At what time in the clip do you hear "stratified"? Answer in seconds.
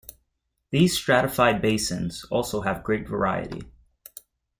0.97-1.61